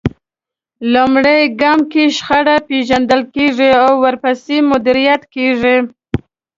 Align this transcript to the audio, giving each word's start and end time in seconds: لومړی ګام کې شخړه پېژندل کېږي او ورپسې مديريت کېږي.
لومړی 0.93 1.39
ګام 1.61 1.79
کې 1.91 2.03
شخړه 2.17 2.55
پېژندل 2.67 3.21
کېږي 3.35 3.69
او 3.83 3.91
ورپسې 4.03 4.55
مديريت 4.71 5.21
کېږي. 5.35 5.75